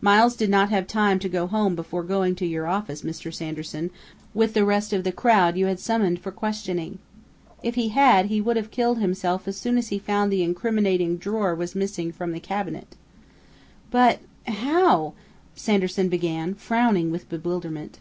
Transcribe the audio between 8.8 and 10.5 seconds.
himself as soon as he found the